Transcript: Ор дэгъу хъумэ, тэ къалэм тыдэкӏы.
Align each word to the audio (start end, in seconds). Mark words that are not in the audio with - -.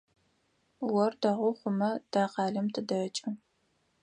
Ор 1.01 1.11
дэгъу 1.21 1.51
хъумэ, 1.59 1.91
тэ 2.11 2.21
къалэм 2.33 2.67
тыдэкӏы. 2.73 3.29